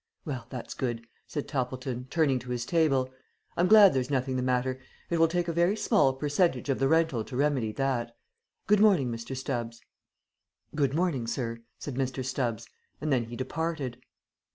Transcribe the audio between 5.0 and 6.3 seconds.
It will take a very small